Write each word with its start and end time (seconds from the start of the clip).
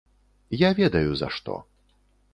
Я 0.61 0.69
ведаю 0.79 1.11
за 1.23 1.31
што. 1.37 1.61